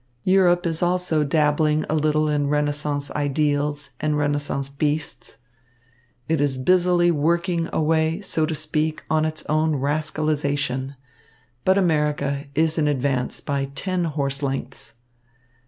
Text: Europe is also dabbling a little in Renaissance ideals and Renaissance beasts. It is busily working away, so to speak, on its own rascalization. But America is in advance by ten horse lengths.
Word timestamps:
Europe 0.23 0.65
is 0.65 0.81
also 0.81 1.23
dabbling 1.23 1.85
a 1.87 1.93
little 1.93 2.27
in 2.27 2.47
Renaissance 2.47 3.11
ideals 3.11 3.91
and 3.99 4.17
Renaissance 4.17 4.67
beasts. 4.67 5.37
It 6.27 6.41
is 6.41 6.57
busily 6.57 7.11
working 7.11 7.69
away, 7.71 8.19
so 8.21 8.47
to 8.47 8.55
speak, 8.55 9.03
on 9.11 9.25
its 9.25 9.45
own 9.45 9.75
rascalization. 9.75 10.95
But 11.63 11.77
America 11.77 12.45
is 12.55 12.79
in 12.79 12.87
advance 12.87 13.41
by 13.41 13.65
ten 13.75 14.05
horse 14.05 14.41
lengths. 14.41 14.93